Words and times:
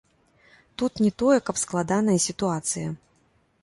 Тут 0.77 0.93
не 1.05 1.11
тое, 1.23 1.37
каб 1.51 1.63
складаная 1.67 2.19
сітуацыя. 2.29 2.87